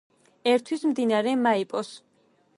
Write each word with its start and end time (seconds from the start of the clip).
ერთვის 0.53 0.87
მდინარე 0.93 1.37
მაიპოს. 1.45 1.95